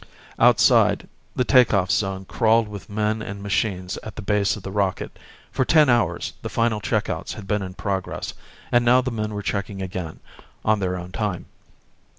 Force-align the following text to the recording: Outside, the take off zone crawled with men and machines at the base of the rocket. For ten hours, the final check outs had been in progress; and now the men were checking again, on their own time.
Outside, 0.39 1.07
the 1.35 1.43
take 1.43 1.75
off 1.75 1.91
zone 1.91 2.25
crawled 2.25 2.67
with 2.67 2.89
men 2.89 3.21
and 3.21 3.43
machines 3.43 3.99
at 4.01 4.15
the 4.15 4.23
base 4.23 4.55
of 4.55 4.63
the 4.63 4.71
rocket. 4.71 5.19
For 5.51 5.63
ten 5.63 5.89
hours, 5.89 6.33
the 6.41 6.49
final 6.49 6.81
check 6.81 7.07
outs 7.07 7.33
had 7.33 7.45
been 7.45 7.61
in 7.61 7.75
progress; 7.75 8.33
and 8.71 8.83
now 8.83 9.01
the 9.01 9.11
men 9.11 9.31
were 9.35 9.43
checking 9.43 9.79
again, 9.79 10.19
on 10.65 10.79
their 10.79 10.97
own 10.97 11.11
time. 11.11 11.45